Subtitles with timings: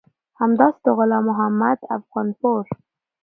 [0.39, 2.63] همداسې د غلام محمد افغانپور